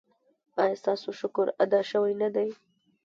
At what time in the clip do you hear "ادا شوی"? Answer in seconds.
1.63-2.13